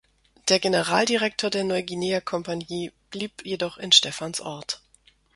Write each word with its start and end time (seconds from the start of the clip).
Der 0.49 0.57
Generaldirektor 0.57 1.51
der 1.51 1.63
Neuguinea-Kompagnie 1.63 2.91
blieb 3.11 3.45
jedoch 3.45 3.77
in 3.77 3.91
Stephansort. 3.91 4.81